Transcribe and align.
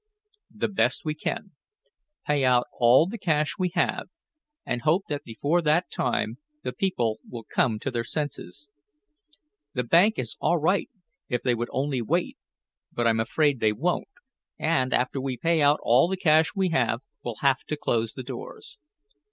"The 0.49 0.67
best 0.67 1.05
we 1.05 1.13
can. 1.13 1.51
Pay 2.25 2.43
out 2.43 2.65
all 2.73 3.05
the 3.05 3.19
cash 3.19 3.57
we 3.59 3.69
have, 3.75 4.07
and 4.65 4.81
hope 4.81 5.03
that 5.09 5.23
before 5.23 5.61
that 5.61 5.91
time, 5.91 6.39
the 6.63 6.73
people 6.73 7.19
will 7.29 7.43
come 7.47 7.77
to 7.77 7.91
their 7.91 8.03
senses. 8.03 8.71
The 9.75 9.83
bank 9.83 10.17
is 10.17 10.37
all 10.41 10.57
right 10.57 10.89
if 11.29 11.43
they 11.43 11.53
would 11.53 11.69
only 11.71 12.01
wait. 12.01 12.39
But 12.91 13.05
I'm 13.05 13.19
afraid 13.19 13.59
they 13.59 13.73
won't 13.73 14.07
and, 14.57 14.91
after 14.91 15.21
we 15.21 15.37
pay 15.37 15.61
out 15.61 15.79
all 15.83 16.07
the 16.07 16.17
cash 16.17 16.55
we 16.55 16.69
have, 16.69 17.01
we'll 17.23 17.35
have 17.41 17.63
to 17.67 17.77
close 17.77 18.13
the 18.13 18.23
doors. 18.23 18.79